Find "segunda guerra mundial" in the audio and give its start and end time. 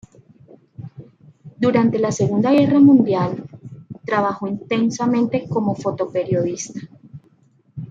2.11-3.47